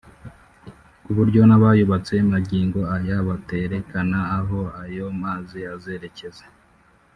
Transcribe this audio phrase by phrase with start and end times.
[1.03, 6.45] ku buryo n’abayubatse magingo aya baterekana aho ayo mazi azerekeza